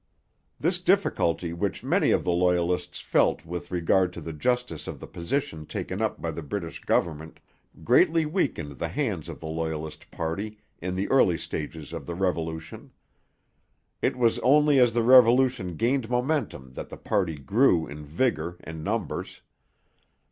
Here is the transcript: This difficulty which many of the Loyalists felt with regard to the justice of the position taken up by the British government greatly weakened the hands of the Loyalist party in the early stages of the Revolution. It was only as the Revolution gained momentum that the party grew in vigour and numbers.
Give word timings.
This 0.59 0.79
difficulty 0.79 1.53
which 1.53 1.83
many 1.83 2.09
of 2.09 2.23
the 2.23 2.31
Loyalists 2.31 2.99
felt 2.99 3.45
with 3.45 3.69
regard 3.69 4.11
to 4.13 4.19
the 4.19 4.33
justice 4.33 4.87
of 4.87 4.99
the 4.99 5.05
position 5.05 5.67
taken 5.67 6.01
up 6.01 6.19
by 6.19 6.31
the 6.31 6.41
British 6.41 6.79
government 6.81 7.39
greatly 7.83 8.25
weakened 8.25 8.79
the 8.79 8.87
hands 8.87 9.29
of 9.29 9.39
the 9.39 9.45
Loyalist 9.45 10.09
party 10.09 10.57
in 10.81 10.95
the 10.95 11.07
early 11.09 11.37
stages 11.37 11.93
of 11.93 12.07
the 12.07 12.15
Revolution. 12.15 12.89
It 14.01 14.15
was 14.15 14.39
only 14.39 14.79
as 14.79 14.93
the 14.93 15.03
Revolution 15.03 15.75
gained 15.75 16.09
momentum 16.09 16.73
that 16.73 16.89
the 16.89 16.97
party 16.97 17.35
grew 17.35 17.85
in 17.85 18.03
vigour 18.03 18.57
and 18.61 18.83
numbers. 18.83 19.43